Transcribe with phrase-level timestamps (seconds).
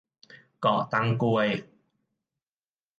[0.61, 1.49] เกาะตังกวย